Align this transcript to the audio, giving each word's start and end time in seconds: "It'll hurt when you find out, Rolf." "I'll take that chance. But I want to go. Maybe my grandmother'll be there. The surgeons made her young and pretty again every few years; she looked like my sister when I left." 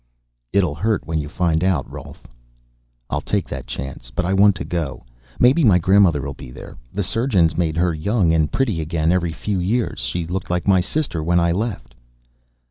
"It'll 0.51 0.73
hurt 0.73 1.05
when 1.05 1.19
you 1.19 1.29
find 1.29 1.63
out, 1.63 1.87
Rolf." 1.87 2.25
"I'll 3.11 3.21
take 3.21 3.47
that 3.49 3.67
chance. 3.67 4.09
But 4.09 4.25
I 4.25 4.33
want 4.33 4.55
to 4.55 4.65
go. 4.65 5.03
Maybe 5.37 5.63
my 5.63 5.77
grandmother'll 5.77 6.33
be 6.33 6.49
there. 6.49 6.75
The 6.91 7.03
surgeons 7.03 7.55
made 7.55 7.77
her 7.77 7.93
young 7.93 8.33
and 8.33 8.51
pretty 8.51 8.81
again 8.81 9.11
every 9.11 9.31
few 9.31 9.59
years; 9.59 9.99
she 9.99 10.25
looked 10.25 10.49
like 10.49 10.67
my 10.67 10.81
sister 10.81 11.21
when 11.23 11.39
I 11.39 11.51
left." 11.51 11.93